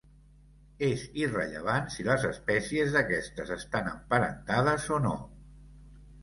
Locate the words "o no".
4.97-5.15